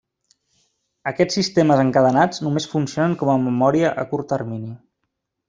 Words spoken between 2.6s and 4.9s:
funcionen com a memòria a curt termini.